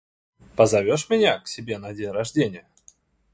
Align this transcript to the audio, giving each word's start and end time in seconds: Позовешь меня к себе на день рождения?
Позовешь 0.55 1.11
меня 1.11 1.37
к 1.37 1.47
себе 1.47 1.77
на 1.77 1.93
день 1.93 2.09
рождения? 2.09 2.65